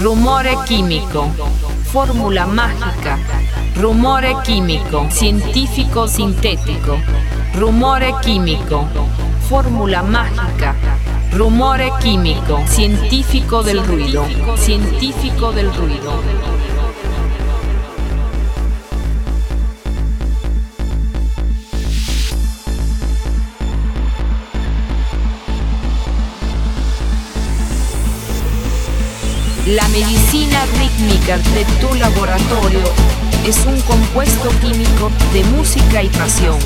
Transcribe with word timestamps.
Rumore 0.00 0.56
chimico. 0.64 1.28
Fórmula 1.92 2.46
mágica. 2.46 3.18
Rumore 3.76 4.34
chimico. 4.42 5.06
Científico 5.10 6.08
sintético. 6.08 6.98
Rumore 7.54 8.14
chimico. 8.22 8.88
Fórmula 9.46 10.02
mágica. 10.02 10.74
Rumore 11.32 11.92
químico. 12.00 12.62
Científico 12.66 13.62
del 13.62 13.86
ruido. 13.86 14.24
Científico 14.56 15.52
del 15.52 15.70
ruido. 15.74 16.22
La 29.70 29.86
medicina 29.86 30.66
rítmica 30.80 31.38
de 31.38 31.64
tu 31.80 31.94
laboratorio 31.94 32.82
es 33.46 33.56
un 33.66 33.80
compuesto 33.82 34.48
químico 34.60 35.12
de 35.32 35.44
música 35.44 36.02
y 36.02 36.08
pasión. 36.08 36.58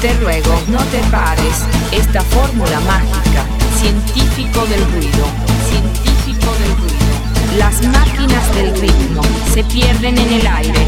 Te 0.00 0.14
ruego, 0.14 0.58
no 0.68 0.78
te 0.84 0.98
pares, 1.10 1.66
esta 1.92 2.22
fórmula 2.22 2.80
mágica, 2.80 3.44
científico 3.78 4.64
del 4.64 4.80
ruido, 4.92 5.26
científico 5.68 6.50
del 6.60 6.74
ruido. 6.78 7.58
Las 7.58 7.82
máquinas 7.82 8.54
del 8.54 8.80
ritmo 8.80 9.20
se 9.52 9.62
pierden 9.64 10.16
en 10.16 10.32
el 10.32 10.46
aire, 10.46 10.86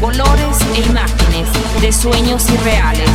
colores 0.00 0.56
e 0.74 0.88
imágenes 0.88 1.48
de 1.82 1.92
sueños 1.92 2.48
irreales. 2.48 3.10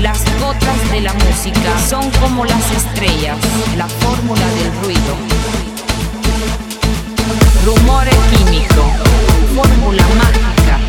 Las 0.00 0.18
gotas 0.40 0.90
de 0.90 1.02
la 1.02 1.12
música 1.12 1.78
son 1.88 2.10
como 2.20 2.44
las 2.44 2.70
estrellas, 2.72 3.38
la 3.76 3.86
fórmula 3.86 4.46
del 4.56 4.72
ruido. 4.82 5.39
Rumore 7.64 8.10
chimico, 8.32 8.84
fórmula 9.54 10.02
mágica, 10.16 10.80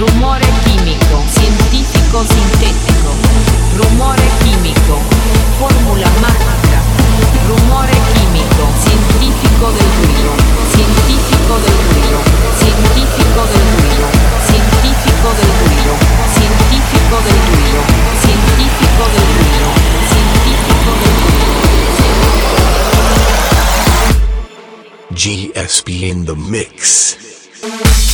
rumore 0.00 0.46
químico, 0.64 1.22
científico 1.28 2.24
sintético, 2.24 3.10
rumore 3.76 4.24
químico, 4.42 4.96
fórmula 5.60 6.08
mágica, 6.24 6.80
rumore 7.48 7.92
químico, 8.14 8.64
científico 8.80 9.66
del 9.76 9.90
ruido, 10.00 10.32
científico 10.72 11.54
del 11.60 11.78
ruido, 11.92 12.18
científico 12.64 13.40
del 13.52 13.66
ruido, 13.76 14.08
científico 14.48 15.28
del 15.36 15.52
ruido, 15.68 15.92
científico 16.32 17.16
del 17.28 17.40
ruido, 17.52 17.80
científico 18.24 19.04
del 19.12 19.20
ruido, 19.20 19.35
GSP 25.16 26.10
in 26.10 26.26
the 26.26 26.36
mix. 26.36 28.05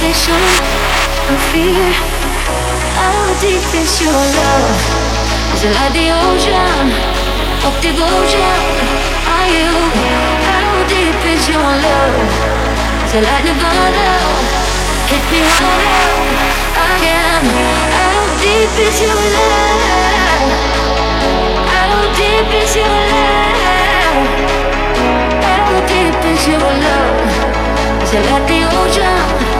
salvation 0.00 0.40
from 1.26 1.36
fear. 1.52 1.92
How 2.96 3.40
deep 3.40 3.60
is 3.76 4.00
your 4.00 4.12
love? 4.12 4.80
Is 5.54 5.64
it 5.64 5.74
like 5.76 5.92
the 5.92 6.08
ocean 6.08 6.88
of 7.68 7.72
devotion? 7.84 8.56
Are 9.28 9.48
you? 9.52 9.68
How 10.48 10.88
deep 10.88 11.20
is 11.28 11.48
your 11.48 11.60
love? 11.60 12.16
Is 13.04 13.12
it 13.14 13.24
like 13.28 13.44
Nevada? 13.44 14.10
Hit 15.12 15.24
me 15.32 15.42
harder 15.44 16.08
again. 16.96 17.44
How 17.92 18.24
deep 18.40 18.72
is 18.80 18.96
your 19.04 19.20
love? 19.36 19.80
How 21.68 22.00
deep 22.16 22.48
is 22.56 22.72
your 22.74 22.88
love? 22.88 24.16
How 25.44 25.86
deep 25.92 26.24
is 26.32 26.48
your 26.48 26.68
love? 26.86 27.20
Is 28.02 28.12
it 28.14 28.24
like 28.30 28.46
the 28.48 28.60
ocean? 28.64 29.59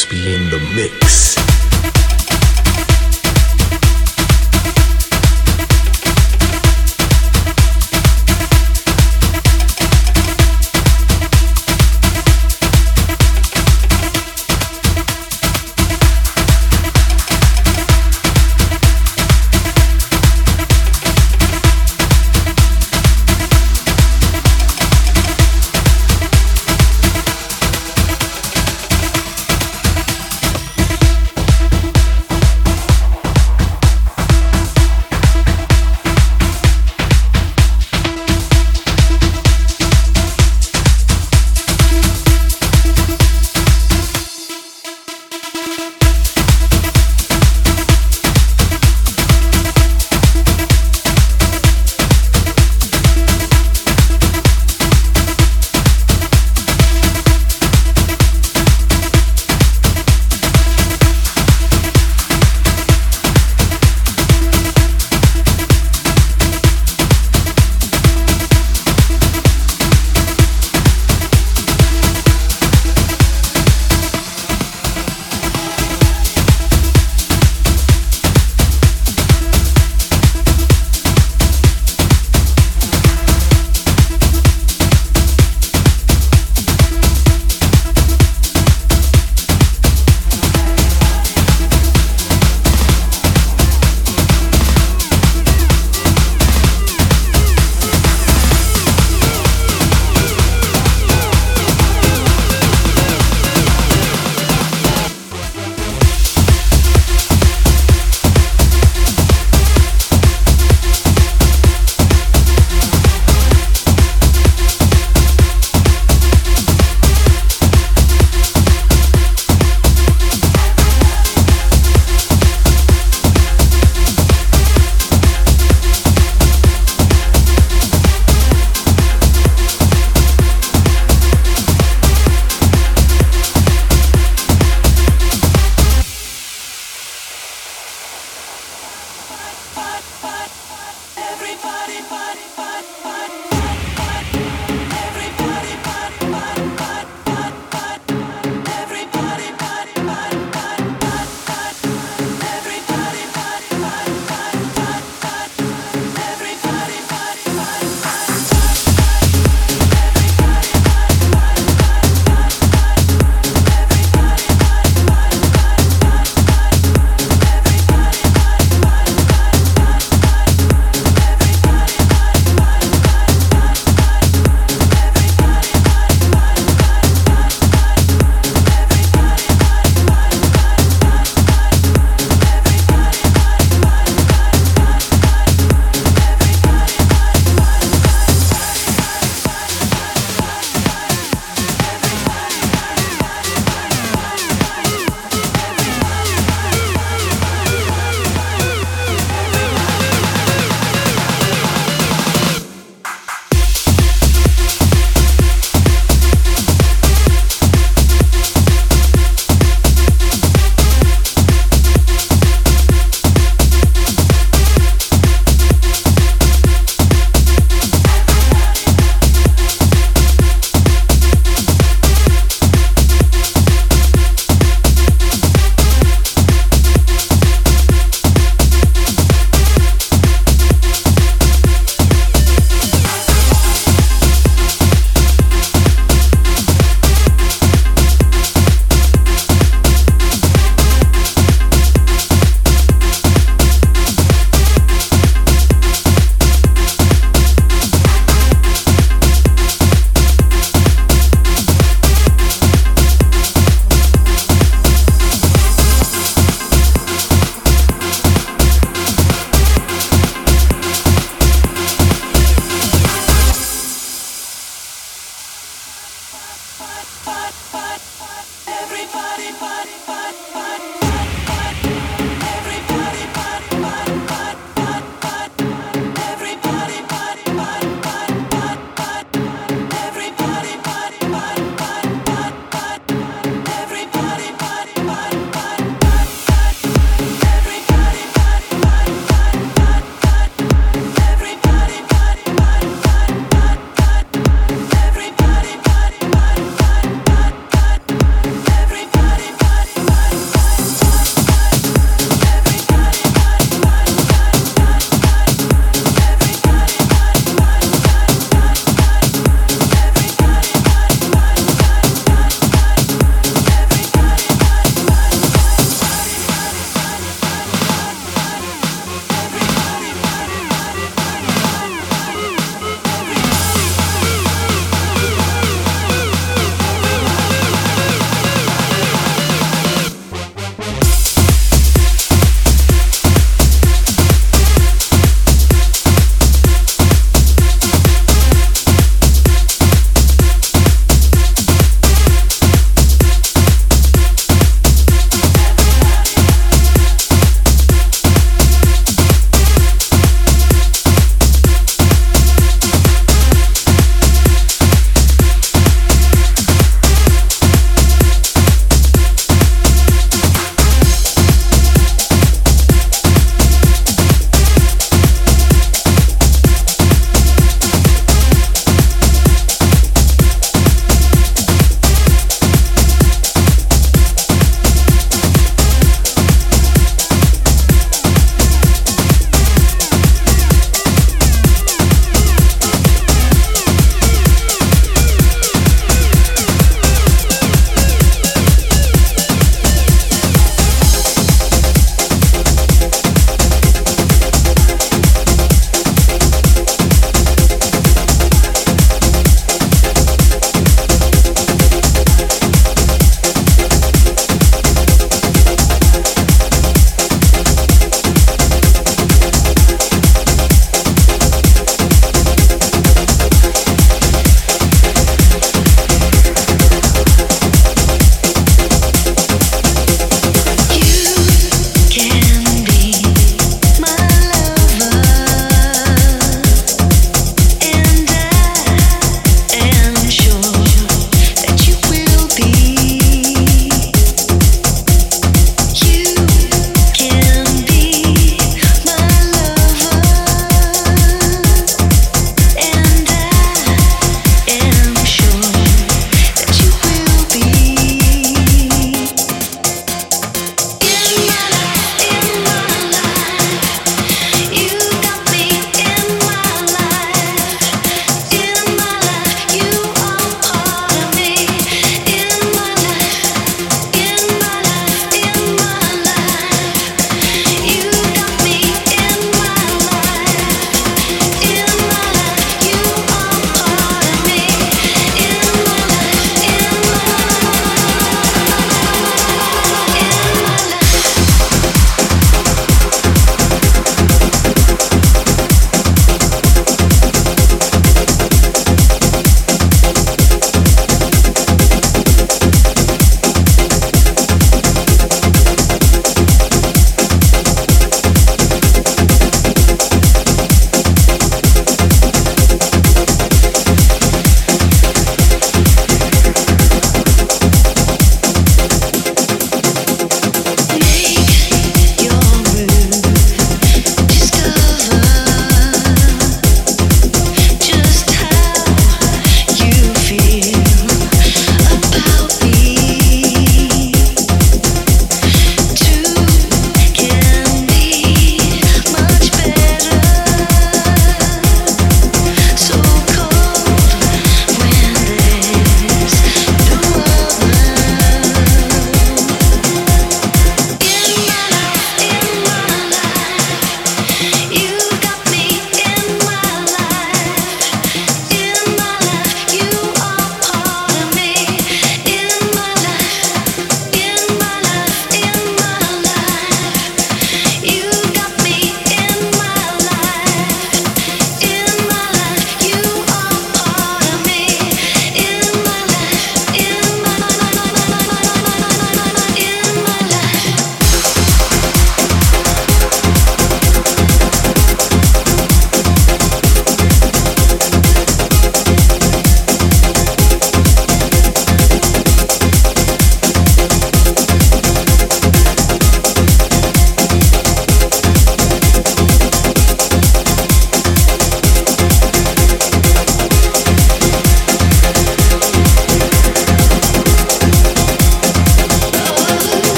SB 0.00 0.34
in 0.34 0.48
the 0.48 0.58
mix. 0.74 1.39